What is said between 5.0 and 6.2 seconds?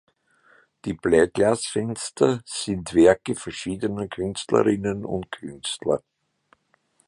und Künstler.